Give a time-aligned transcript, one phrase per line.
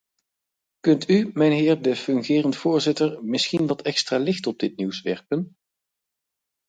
[0.79, 5.57] Kunt u, mijnheer de fungerend voorzitter, misschien wat extra licht op dit nieuws werpen?